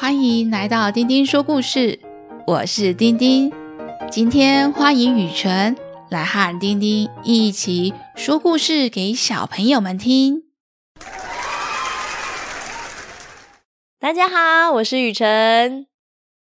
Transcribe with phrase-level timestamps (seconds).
[0.00, 2.00] 欢迎来到丁丁说故事，
[2.46, 3.52] 我是丁丁。
[4.10, 5.76] 今天欢迎雨辰
[6.08, 10.44] 来和丁丁一起说故事给小朋友们听。
[13.98, 15.86] 大家好，我是雨辰。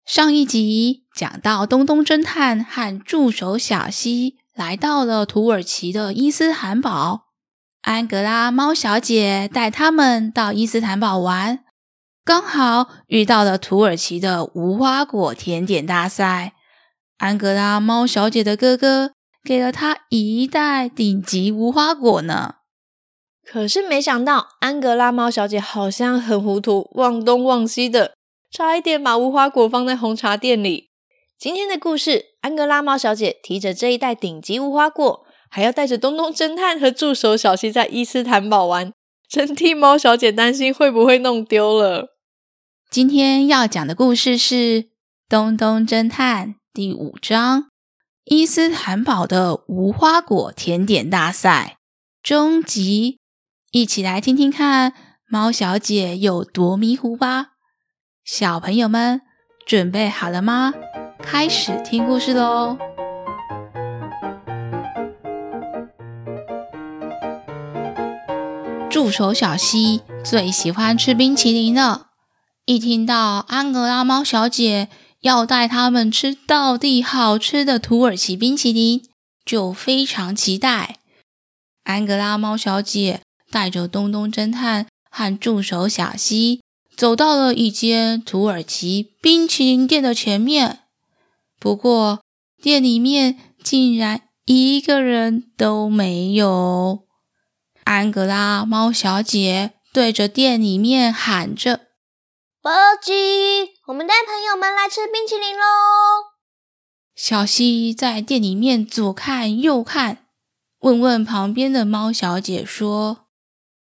[0.06, 7.24] 上一集讲到东东侦探和助手小西来到了土耳其的伊斯坦堡，
[7.82, 11.64] 安格拉猫小姐带他们到伊斯坦堡玩。
[12.24, 16.54] 刚好遇到了土耳其的无花果甜点大赛，
[17.18, 22.56] 安格拉猫小姐的哥哥给了她一袋顶级无花果呢。
[23.44, 28.14] 可是没想到，安格拉猫小姐好像很糊涂，忘东忘西的，
[28.52, 30.92] 差一点把无花果放在红茶店里。
[31.40, 38.94] 今天的故事，安格拉猫小姐提着这一袋顶级无花果，还要带着东东侦探和助手小西在伊斯坦堡玩。
[39.32, 42.18] 真替猫小姐担心会不会弄丢了。
[42.90, 44.56] 今天要讲的故事是
[45.30, 47.62] 《东东侦探》第五章
[48.26, 51.78] 《伊斯坦堡的无花果甜点大赛》
[52.22, 53.20] 终极。
[53.72, 54.94] 一起来听听看
[55.30, 57.52] 猫小姐有多迷糊吧。
[58.26, 59.22] 小朋友们
[59.66, 60.74] 准备好了吗？
[61.24, 62.78] 开始听故事喽！
[68.92, 72.08] 助手小西最喜欢吃冰淇淋了。
[72.66, 74.90] 一听到安格拉猫小姐
[75.22, 79.02] 要带他们吃到地好吃的土耳其冰淇淋，
[79.46, 80.98] 就非常期待。
[81.86, 86.62] 安格拉猫小姐带着东东侦探和助手小西
[86.94, 90.80] 走到了一间土耳其冰淇淋店的前面，
[91.58, 92.20] 不过
[92.62, 97.06] 店里面竟然一个人都没有。
[97.84, 101.82] 安格拉猫小姐对着店里面喊着
[102.62, 105.64] ：“波吉，我们带朋友们来吃冰淇淋喽！”
[107.16, 110.26] 小西在店里面左看右看，
[110.80, 113.26] 问问旁边的猫小姐说：“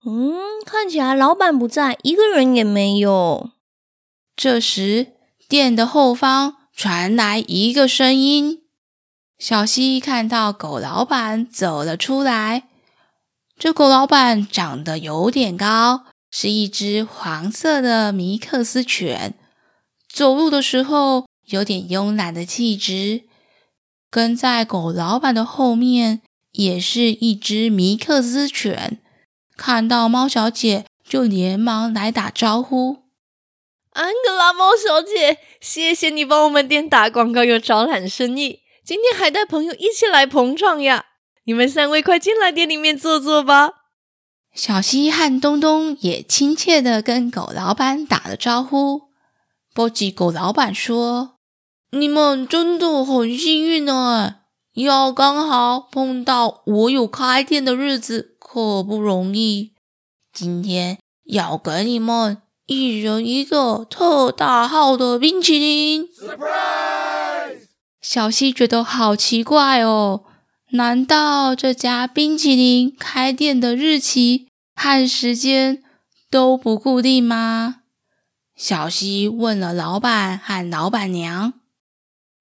[0.07, 0.35] 嗯，
[0.65, 3.51] 看起来老板不在，一个人也没有。”
[4.35, 5.13] 这时，
[5.49, 8.63] 店的后方传来一个声音。
[9.39, 12.68] 小西看到狗老板走了出来。
[13.59, 19.35] 这狗老板长得有点高，是一只黄色的米克斯犬，
[20.09, 23.23] 走路的时候有点慵懒的气质。
[24.09, 29.01] 跟在狗老板的后面也是一只米克斯犬，
[29.57, 32.99] 看到猫小姐就连忙来打招呼
[33.95, 41.07] ：“安格拉猫小姐，谢谢你帮我们店打广告又招揽生意，今天还带朋友一起来捧场呀！”
[41.49, 43.71] 你们三位快进来店里面坐坐吧。
[44.53, 49.05] 小西和东东也亲切的跟狗老板打了招呼。
[49.73, 51.37] 波吉狗老板说
[51.93, 54.41] ：“你们真的很幸运呢，
[54.75, 59.73] 要刚好碰到我有开店的日子，可不容易。
[60.31, 67.69] 今天要给你们一人一个特大号的冰淇淋。” Surprise!
[68.03, 70.25] 小西觉得好奇怪哦。
[70.73, 75.83] 难道这家冰淇淋开店的日期和时间
[76.31, 77.77] 都不固定吗？
[78.55, 81.55] 小西问了老板和老板娘：“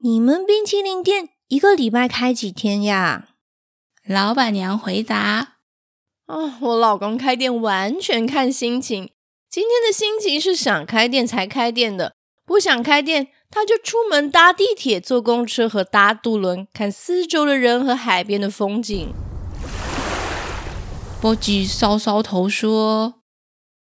[0.03, 3.29] 你们冰淇淋店一个礼拜开几天呀？”
[4.05, 5.59] 老板娘回答
[6.27, 9.09] ：“哦，我老公开店完全看心情。
[9.49, 12.13] 今天的心情是想开店才开店的，
[12.45, 19.13] 不想开店。”他就出门搭地铁、坐公车和搭渡轮，看四周的人和海边的风景。
[21.19, 23.15] 波吉搔搔头说：“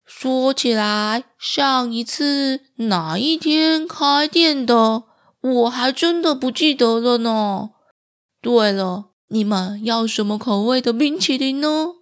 [0.05, 5.03] 说起来，上一次哪一天开店的，
[5.41, 7.69] 我还真的不记得了呢。
[8.41, 11.93] 对了，你们要什么口味的冰淇淋呢？”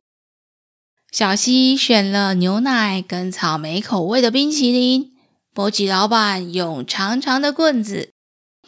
[1.11, 5.11] 小希选了牛奶跟草莓口味的冰淇淋。
[5.53, 8.13] 波吉老板用长长的棍子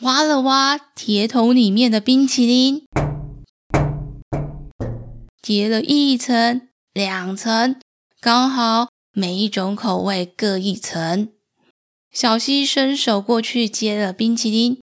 [0.01, 2.85] 挖了挖铁桶里面的冰淇淋，
[5.41, 7.77] 叠了一层、两层，
[8.19, 11.30] 刚好每一种口味各一层。
[12.12, 14.81] 小希伸手过去接了冰淇淋，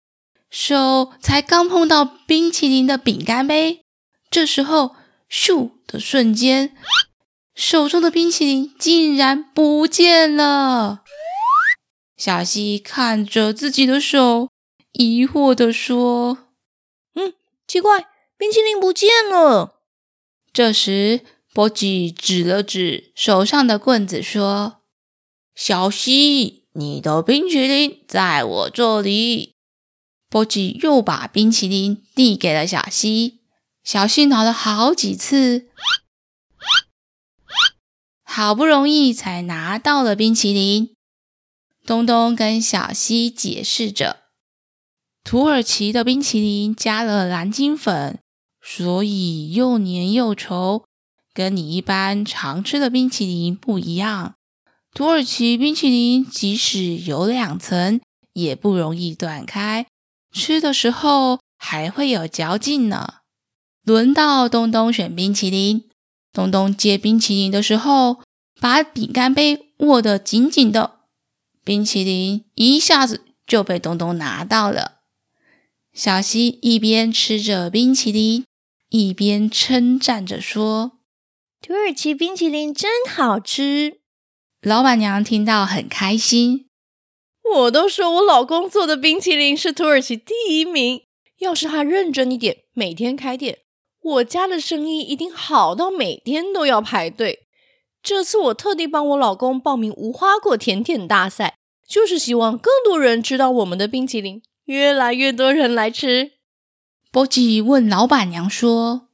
[0.51, 3.81] 手才刚碰到冰淇淋的饼干杯，
[4.31, 4.97] 这时候
[5.31, 6.77] 咻的瞬间，
[7.55, 11.05] 手中的冰淇淋竟然不见了。
[12.17, 14.49] 小希看着自己的手，
[14.93, 16.49] 疑惑地说
[17.15, 17.35] ：“嗯，
[17.67, 18.07] 奇怪，
[18.39, 19.83] 冰淇淋不见了。”
[20.51, 21.21] 这时，
[21.53, 24.81] 波吉指了指手上的棍子，说
[25.55, 29.55] ：“小希，你的冰淇淋在我这里。”
[30.31, 33.41] 波吉又把冰淇淋递给了小希，
[33.85, 35.69] 小希拿了好几次，
[38.25, 40.96] 好不容易才拿到了冰淇淋。
[41.87, 44.25] 东东跟小西解释着
[45.23, 48.19] ：“土耳其的冰淇淋加了蓝金粉，
[48.61, 50.83] 所以又黏又稠，
[51.33, 54.35] 跟你一般常吃的冰淇淋不一样。
[54.93, 58.01] 土耳其冰淇淋即使有两层，
[58.33, 59.87] 也不容易断开。”
[60.35, 63.19] 吃的时候还会有嚼劲呢。
[63.85, 65.85] 轮到东东选冰淇淋，
[66.33, 68.19] 东东接冰淇淋的时候，
[68.61, 70.96] 把饼干杯握得紧紧的，
[71.67, 75.01] 冰淇淋一下子就被东东拿到了。
[75.93, 78.45] 小西一边吃着冰淇淋，
[78.89, 81.01] 一边称赞着说
[81.61, 83.99] ：“土耳其冰淇淋真好吃。”
[84.63, 86.69] 老板娘听到很开心。
[87.57, 91.03] 我都说我老公做的冰淇淋是土耳其第一名。
[91.39, 93.59] 要是他认真一点，每天开店，
[94.01, 97.46] 我家的生意一定好到每天都要排队。
[98.07, 101.57] 这次我特地帮我老公报名无花果甜点大赛，
[101.89, 106.31] 就是希望更多人知道我们的冰淇淋，越来越多人来吃。
[107.11, 109.09] 波吉问老板娘说：“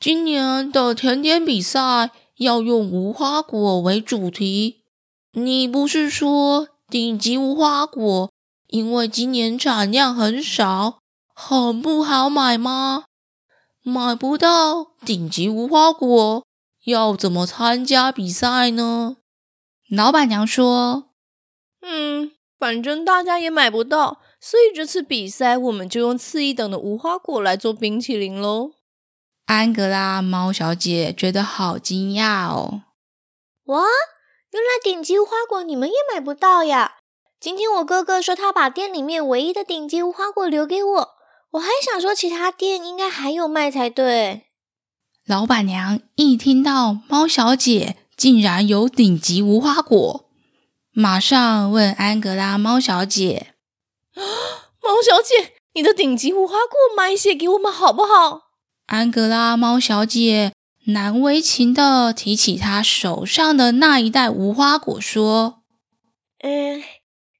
[0.00, 4.84] 今年的甜点比赛要用无花果为主题，
[5.32, 8.30] 你不是说？”顶级无花果，
[8.68, 11.00] 因为今年产量很少，
[11.34, 13.04] 很不好买吗？
[13.82, 16.44] 买不到顶级无花果，
[16.84, 19.16] 要怎么参加比赛呢？
[19.90, 21.10] 老板娘说
[21.82, 28.72] ：“嗯，反正大家也买不到，所以这次比赛我们就用次一等的无花果来做冰淇淋喽。”
[29.46, 32.82] 安格拉猫小姐觉得好惊讶哦！
[33.64, 33.82] 哇！
[34.50, 36.98] 原来顶级无花果你们也买不到呀！
[37.40, 41.08] 今天我哥哥说他把店里面唯一的顶级无花果留给我，
[41.50, 44.46] 我还想说其他店应该还有卖才对。
[45.26, 50.28] 老板娘一听到猫小姐竟然有顶级无花果，
[50.92, 53.54] 马上问安格拉猫小姐
[54.14, 58.50] ：“猫小姐，你的顶级无花果买一些给我们好不好？”
[58.86, 60.52] 安格拉猫小姐。
[60.86, 65.62] 难为情的提起她手上的那一袋无花果，说
[66.44, 66.82] ：“嗯，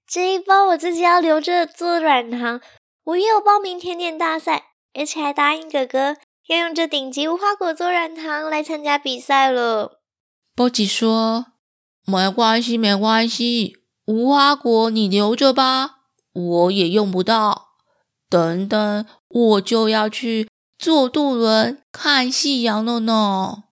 [0.08, 2.62] 这一包我自己要留着做软糖。
[3.04, 6.16] 我也有报名甜点大赛，而且还答应哥哥
[6.48, 10.00] 要用这顶级无花果做软糖来参加比赛了。”
[10.54, 11.46] 波吉说
[12.06, 13.76] ：“没关系，没关系，
[14.06, 16.00] 无花果你留着吧，
[16.32, 17.68] 我也用不到。
[18.28, 23.62] 等等，我就要去。”坐渡轮看夕阳了呢。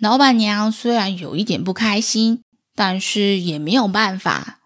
[0.00, 2.42] 老板娘虽然有一点不开心，
[2.74, 4.60] 但是也没有办法。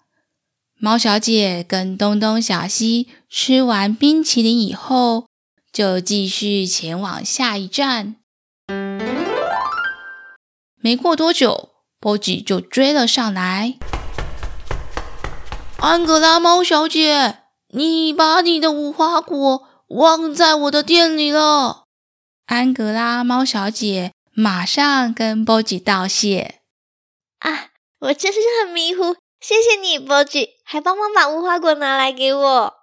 [0.79, 5.26] 猫小姐跟东东、小西吃完冰淇淋以后，
[5.77, 8.17] 就继续前往下一站。
[10.77, 13.75] 没过多久，波吉就追了上来。
[15.77, 17.41] 安格拉猫小姐，
[17.75, 19.69] 你把你的无花果。
[19.89, 21.85] 忘在我的店里了，
[22.47, 26.63] 安格拉猫小姐马上跟波吉道谢。
[27.41, 27.69] 啊，
[27.99, 32.75] 我真是很迷糊，谢谢你，波吉，还帮忙把无花果拿来给我。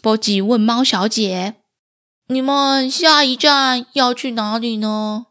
[0.00, 1.56] 波吉问猫小姐
[2.28, 5.26] ：“你们下一站要去哪里呢？”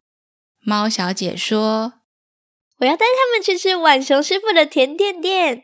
[0.63, 1.93] 猫小姐说
[2.79, 5.63] ：“我要带他们去吃浣熊师傅的甜点店。”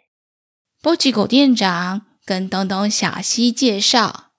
[0.82, 4.32] 波吉狗店长跟东东、小西介绍。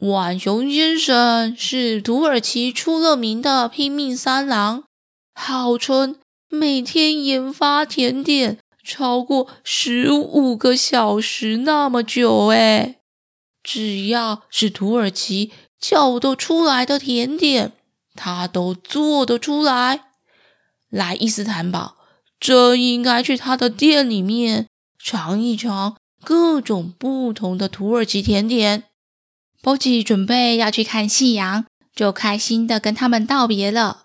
[0.00, 4.84] 浣熊先生是土耳其出了名的拼命三郎，
[5.32, 6.18] 号称
[6.50, 12.48] 每天研发甜点超过十五个小时那么久。
[12.48, 12.96] 哎，
[13.62, 17.72] 只要是土耳其叫得出来的甜点，
[18.14, 20.04] 他都做得出来。
[20.88, 21.96] 来伊斯坦堡，
[22.40, 24.68] 真应该去他的店里面
[24.98, 28.84] 尝一尝各种不同的土耳其甜点。
[29.60, 34.04] 波吉准备要去看夕阳，就开心的跟他们道别了。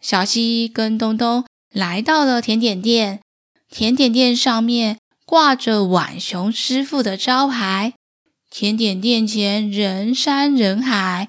[0.00, 3.20] 小西跟东东来到了甜点店，
[3.68, 7.94] 甜点店上面挂着浣熊师傅的招牌。
[8.56, 11.28] 甜点店前人山人海，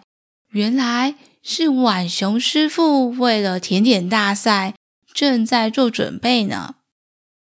[0.51, 4.75] 原来是浣熊师傅为了甜点大赛
[5.11, 6.75] 正在做准备呢。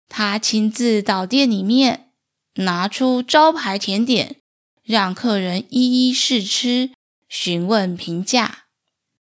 [0.09, 2.11] 他亲自到店里面。
[2.57, 4.37] 拿出招牌甜点，
[4.85, 6.91] 让客人一一试吃，
[7.29, 8.67] 询问评价。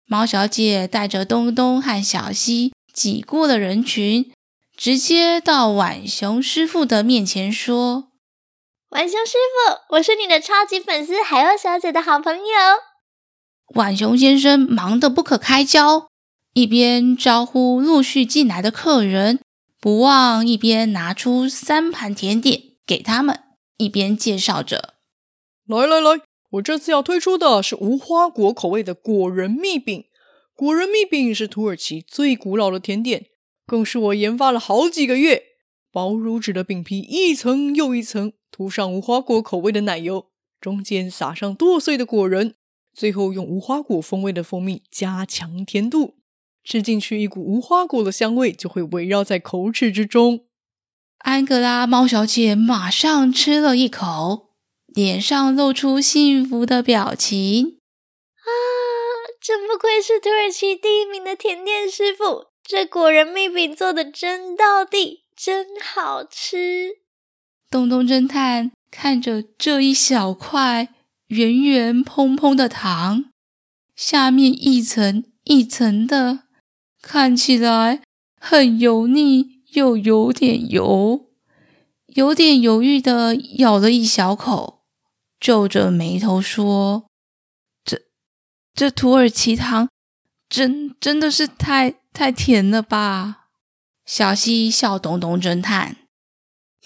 [0.04, 4.30] 猫小姐带着东东和小西挤过了人群，
[4.76, 8.10] 直接到浣熊师傅的面前说
[8.96, 12.42] ：“浣熊师傅，我是你的超级粉丝，海鸥小姐的好朋友。”
[13.76, 16.08] 晚熊先生忙得不可开交，
[16.54, 19.40] 一边招呼陆续进来的客人，
[19.78, 23.38] 不忘一边拿出三盘甜点给他们，
[23.76, 24.94] 一边介绍着
[25.68, 26.22] ：“来来来，
[26.52, 30.06] 我这次要推出的是无花果口味的果仁蜜饼。
[30.54, 33.26] 果仁蜜饼是土耳其最古老的甜点，
[33.66, 35.42] 更是我研发了好几个月。
[35.92, 42.54] 薄如纸的饼皮，一层又一层，涂上无花果口味的奶油，中间撒上剁碎的果仁。”
[42.96, 46.14] 最后用无花果风味的蜂蜜加强甜度，
[46.64, 50.46] 吃进去一股无花果的香味就会围绕在口齿之中。
[51.18, 54.54] 安格拉猫小姐马上吃了一口，
[54.86, 57.80] 脸上露出幸福的表情。
[58.36, 58.48] 啊，
[59.38, 67.05] 真不愧是土耳其第一名的甜点师傅，这果仁蜜饼做的真到地，真好吃。
[67.70, 70.88] 东东侦探看着这一小块。
[71.28, 73.24] 圆圆蓬蓬的糖，
[73.96, 76.44] 下面一层一层的，
[77.02, 78.00] 看起来
[78.40, 81.26] 很油腻又有点油，
[82.14, 84.84] 有点犹豫的咬了一小口，
[85.40, 87.06] 皱着眉头说
[87.84, 88.02] ：“这
[88.72, 89.88] 这土耳其糖
[90.48, 93.48] 真真的是太太甜了吧？”
[94.06, 95.96] 小希笑东东侦探：“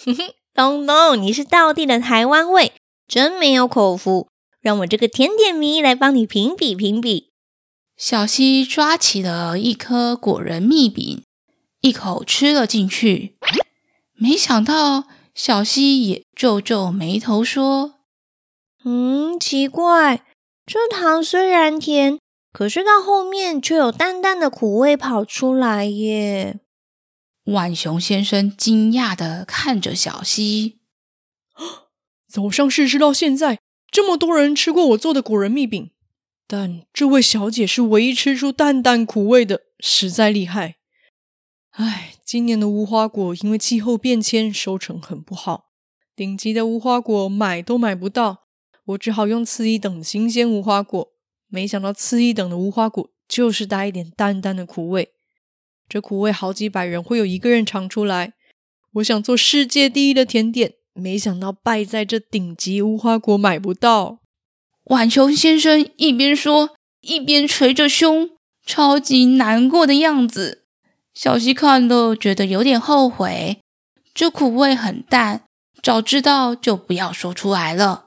[0.02, 2.72] 哼哼，东东，你是道地的台湾味，
[3.06, 4.28] 真没有口福。”
[4.60, 7.30] 让我这个甜点迷来帮你评比评比。
[7.96, 11.22] 小溪抓起了一颗果仁蜜饼，
[11.80, 13.38] 一口吃了进去。
[14.14, 15.04] 没想到
[15.34, 17.94] 小溪也皱皱眉头说
[18.84, 20.22] ：“嗯，奇怪，
[20.66, 22.18] 这糖虽然甜，
[22.52, 26.60] 可是到后面却有淡淡的苦味跑出来耶。”
[27.50, 30.78] 浣熊先生惊讶的看着小希
[32.28, 33.58] ：“早上试吃到现在。”
[33.90, 35.90] 这么多人吃过我做的果仁蜜饼，
[36.46, 40.76] 但这位小姐是唯一吃出淡淡苦味的，实在厉害。
[41.70, 45.72] 唉，今年的无花果因为气候变迁，收成很不好，
[46.14, 48.44] 顶级的无花果买都买不到，
[48.84, 51.12] 我只好用次一等的新鲜无花果。
[51.48, 55.14] 没想到次一等的无花果就是带一点淡淡的苦味，
[55.90, 58.32] 这苦味好几百人会有一个人尝出来。
[58.94, 60.74] 我想做世界第一的甜点。
[60.92, 64.18] 没想到败在这顶级无花果买不到。
[64.84, 66.70] 浣熊先生一边说，
[67.00, 68.30] 一边捶着胸，
[68.66, 70.64] 超级难过的样子。
[71.14, 73.60] 小溪看了，觉得有点后悔，
[74.12, 75.44] 这苦味很淡，
[75.80, 78.06] 早知道就不要说出来了。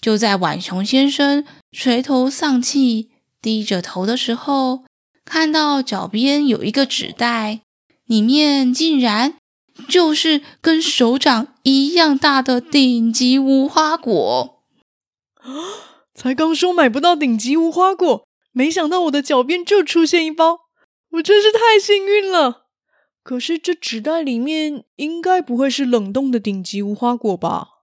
[0.00, 4.84] 就在浣熊先生垂头丧气、低着头的时候，
[5.26, 7.60] 看到脚边有一个纸袋，
[8.06, 9.34] 里面竟然……
[9.86, 14.62] 就是跟手掌一样大的顶级无花果。
[16.16, 20.60] 才刚说买不到顶级无花果，没想到我的脚边就出现一包，
[21.10, 22.68] 我真是太幸运了。
[23.22, 27.82] 可是这纸袋里面应该不会是冷冻的顶级无花果吧？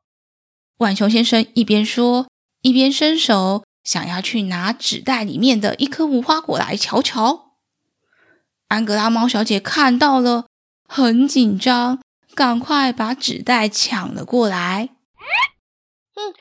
[0.78, 2.28] 浣熊先生一边说，
[2.64, 7.54] 一边伸手想要去拿纸袋里面的一颗无花果来瞧瞧。
[8.68, 10.46] 安格拉猫小姐看到了。
[10.86, 12.02] 很紧张，
[12.36, 14.90] 赶快把纸袋抢了过来。
[16.16, 16.36] 嗯，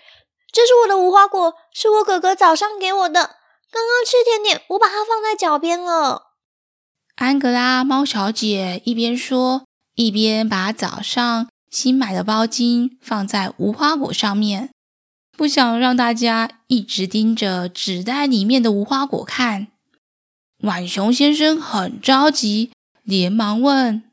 [0.52, 3.36] 这是我的无花果，是我哥哥早上给我的。
[3.70, 6.32] 刚刚吃甜点，我把它放在脚边了。
[7.14, 14.71] 安格拉猫小姐一边说，一边把早上新买的包巾放在无花果上面，
[15.36, 19.68] 不想让大家一直盯着纸袋里面的无花果看。
[20.58, 22.70] 浣熊先生很着急，
[23.02, 24.04] 连忙问。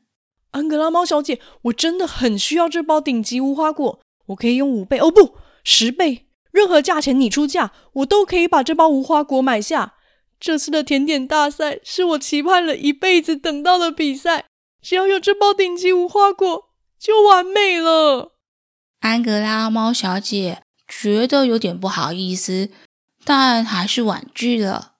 [0.50, 9.94] 安格拉猫小姐，我真的很需要这包顶级无花果，我可以用五倍哦，不，十倍，任何价钱你出价，我都可以把这包无花果买下。
[10.40, 14.46] 这次的甜点大赛是我期盼了一辈子等到的比赛，
[14.82, 18.32] 只要有这包顶级无花果就完美了。
[19.00, 22.68] 安格拉猫小姐觉得有点不好意思，
[23.24, 24.96] 但还是婉拒了。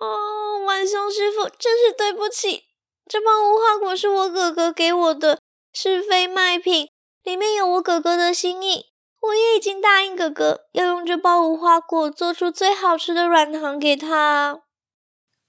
[0.00, 2.64] 哦，晚熊师傅，真是对不起。
[3.06, 5.38] 这包无花果是我哥哥给我的，
[5.74, 6.88] 是非卖品，
[7.22, 8.86] 里面有我哥哥的心意。
[9.20, 14.60] 我也已经答应哥哥，要用这包无花果做出最好吃的软糖给他。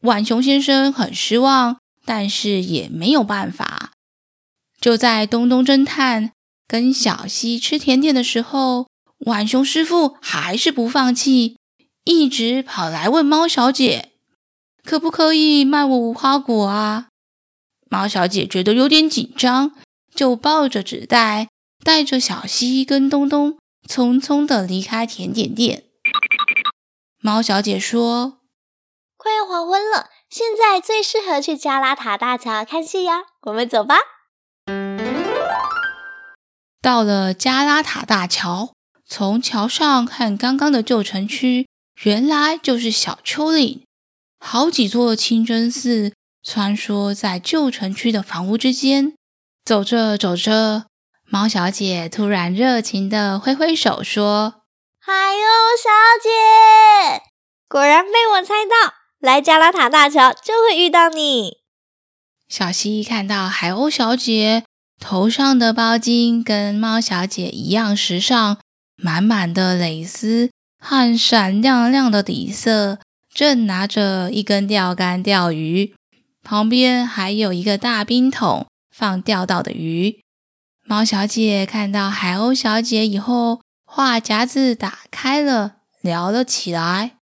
[0.01, 3.93] 晚熊先生很失望，但是也没有办法。
[4.79, 6.33] 就在东东侦探
[6.67, 8.87] 跟小西吃甜点的时候，
[9.19, 11.57] 浣熊师傅还是不放弃，
[12.03, 14.11] 一直跑来问猫小姐
[14.83, 17.07] ：“可不可以卖我无花果啊？”
[17.89, 19.71] 猫小姐觉得有点紧张，
[20.13, 21.47] 就抱着纸袋，
[21.83, 23.57] 带着小西跟东东，
[23.87, 25.85] 匆匆的离开甜点店。
[27.21, 28.39] 猫小姐说
[29.17, 33.95] ：“快要黄昏了，现在最适合去加拉塔大桥看夕阳，我们走吧。”
[36.81, 38.74] 到了加拉塔大桥，
[39.07, 41.67] 从桥上看刚刚的旧城区，
[42.03, 43.83] 原来就是小丘陵，
[44.39, 49.13] 好几座清真寺穿梭在旧城区的房屋之间。
[49.63, 50.85] 走着走着，
[51.29, 54.61] 猫小姐突然热情地挥挥手说
[55.01, 55.89] ：“海鸥小
[56.21, 57.23] 姐，
[57.67, 61.57] 果然被我猜到，来加拉塔大桥就会遇到你。”
[62.47, 64.65] 小溪看到海鸥小姐
[64.99, 68.59] 头上的包巾跟猫小姐一样时尚，
[68.97, 70.49] 满满的蕾丝
[70.79, 72.99] 和闪亮亮的底色，
[73.33, 75.93] 正拿着一根钓竿钓鱼，
[76.43, 78.67] 旁边还有一个大冰桶。
[78.97, 80.21] 放钓到的鱼，
[80.85, 87.17] 猫小姐看到海鸥小姐以后，话匣子打开了，聊了起来。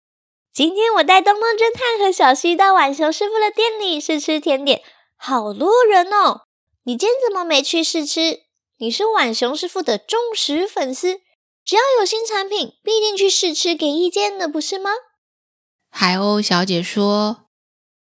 [0.51, 4.81] 今天我带东东侦探和小溪到浣熊师傅的店里试吃甜点，
[5.15, 6.41] 好多人哦！
[6.83, 8.41] 你今天怎么没去试吃？
[8.79, 11.21] 你是浣熊师傅的忠实粉丝，
[11.63, 14.89] 只要有新产品，必定去试吃给意见的，不是吗？
[15.89, 17.45] 海鸥小姐说：“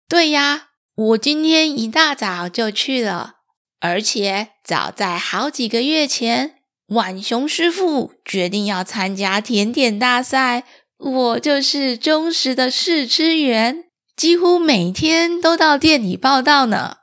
[0.07, 3.35] 对呀，我今天一大早就去了。”
[3.81, 10.65] 而且早在好几个月前，浣熊师傅决定要参加甜点大赛，
[10.97, 13.85] 我就是忠实的试吃员，
[14.17, 16.97] 几乎每天都到店里报到呢。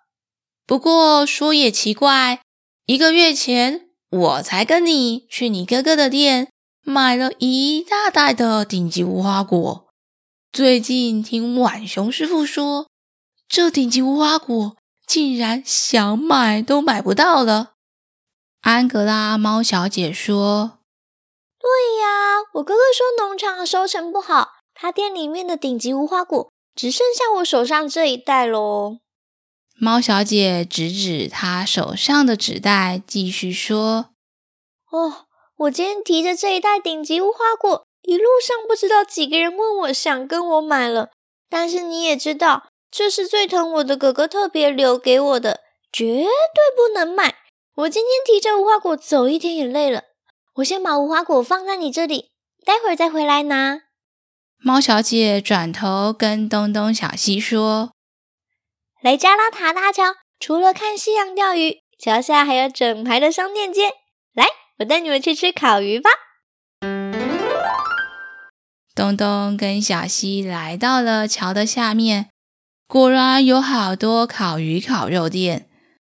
[0.66, 2.40] 不过说也奇怪，
[2.84, 3.85] 一个月前
[4.16, 6.48] 我才跟你去你哥哥的店
[6.82, 9.86] 买了一大袋的顶级无花果，
[10.52, 12.86] 最近听浣熊师傅说，
[13.48, 14.76] 这顶级无花果。
[15.06, 17.74] 竟然想买都买不到了。
[18.62, 20.80] 安格拉猫小姐说
[21.62, 21.68] ：“对
[22.02, 28.98] 呀，我哥哥说农场收成不好，他店里面的顶级无花果只剩下我手上这一袋喽。”
[29.78, 34.10] 猫小姐指指她手上的纸袋，继续说
[34.90, 41.10] ：“哦，我今天提着这一袋顶级无花果，一路上不知道几个人问我想跟我买了，
[41.48, 45.60] 但是你也知道。”这是最疼我的哥哥特别留给我的，
[45.92, 46.30] 绝对
[46.74, 47.34] 不能卖。
[47.74, 50.04] 我今天提着无花果走一天也累了，
[50.54, 52.30] 我先把无花果放在你这里，
[52.64, 53.82] 待会儿再回来拿。
[54.58, 57.90] 猫小姐转头跟东东、小西说
[59.06, 63.92] ：“来加拉塔大桥，除了看夕阳、钓鱼，桥下还有整排的商店街。
[64.34, 64.46] 来，
[64.80, 66.10] 我带你们去吃烤鱼吧。”
[68.96, 72.30] 东东跟小西来到了桥的下面。
[72.88, 75.68] 果然有好多烤鱼、烤肉店，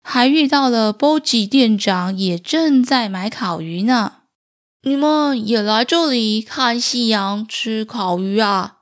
[0.02, 4.22] 还遇到了波吉店长，也正在买烤鱼呢。
[4.82, 8.78] 你们也来这里看夕阳、吃烤鱼啊？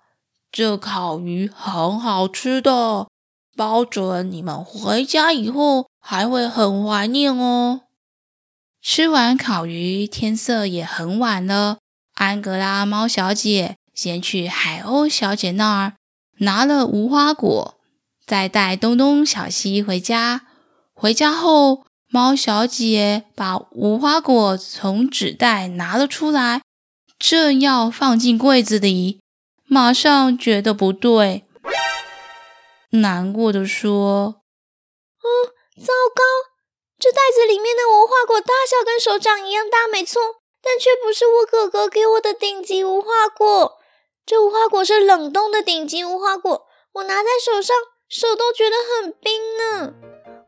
[0.51, 3.07] 这烤鱼很好吃的，
[3.59, 7.81] 保准你们回家以后还会很怀念哦。
[8.81, 11.79] 吃完烤鱼，天色也很晚了。
[12.15, 15.95] 安格拉猫小姐先去海鸥小姐那儿
[16.39, 17.75] 拿了无花果。
[18.25, 20.43] 再带东东、小西回家。
[20.95, 26.63] 回家后，猫小姐把无花果从纸袋拿了出来，
[27.19, 29.19] 正要放进柜子里，
[29.65, 31.45] 马上觉得不对，
[32.91, 34.43] 难过的说
[35.23, 35.27] ：“嗯，
[35.85, 36.23] 糟糕！
[36.99, 40.21] 这袋子里面的无花果大小跟手掌一样大，没错，
[40.63, 43.79] 但却不是我哥哥给我的顶级无花果。
[44.27, 47.77] 这无花果是冷冻的顶级无花果，我拿在手上。”
[48.11, 49.93] 手都觉得很冰呢，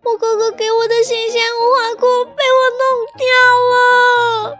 [0.02, 3.26] 我哥哥给我的新鲜无花果被我弄掉
[3.70, 4.58] 了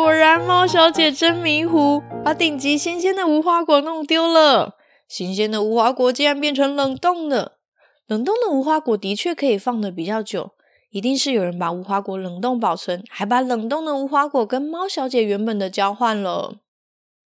[0.00, 4.76] 果然，猫小姐真迷糊，把顶级新鲜的无花果弄丢了。
[5.06, 7.58] 新鲜的无花果竟然变成冷冻的，
[8.06, 10.52] 冷冻的无花果的确可以放得比较久。
[10.88, 16.54] 一定是有人把无花果冷冻保存，还把冷冻的无花果跟猫小姐原本的交换了。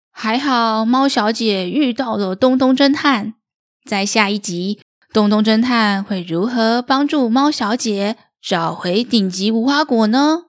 [0.09, 3.35] 还好猫小姐遇到了东东侦探，
[3.87, 4.79] 在下一集，
[5.13, 10.45] 东东侦探会如何帮助猫小姐找回顶级无花果呢？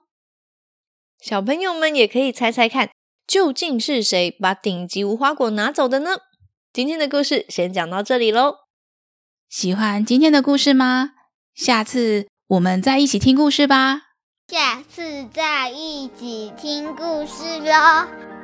[1.27, 2.89] 小朋友们也可以猜猜看，
[3.27, 6.11] 究竟是谁把顶级无花果拿走的呢？
[6.71, 8.59] 今天的故事先讲到这里喽。
[9.49, 11.11] 喜欢今天的故事吗？
[11.53, 12.27] 下次。
[12.47, 14.03] 我们再一起听故事吧。
[14.47, 18.36] 下次再一起听故事喽。